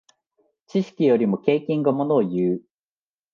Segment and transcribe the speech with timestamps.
[0.65, 2.63] 知識よりも経験がものをいう。